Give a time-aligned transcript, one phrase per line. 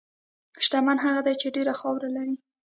[0.65, 2.35] شتمن هغه دی چې ډېره خاوره لري.